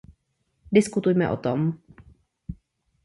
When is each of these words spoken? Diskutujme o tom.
Diskutujme 0.77 1.29
o 1.29 1.37
tom. 1.37 1.59